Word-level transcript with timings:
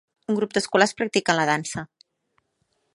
Un 0.31 0.37
grup 0.37 0.55
d'escolars 0.57 0.95
practiquen 1.01 1.39
la 1.41 1.47
dansa. 1.53 1.87